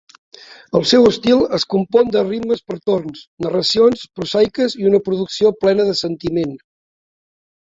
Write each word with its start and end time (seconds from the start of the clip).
El 0.77 0.85
seu 0.91 1.03
estil 1.09 1.43
es 1.57 1.65
compon 1.73 2.09
de 2.15 2.23
rimes 2.29 2.63
per 2.71 2.77
torns, 2.91 3.21
narracions 3.47 4.09
prosaiques 4.21 4.77
i 4.83 4.89
una 4.93 5.03
producció 5.11 5.53
plena 5.67 5.87
de 5.91 5.97
sentiment. 6.01 6.57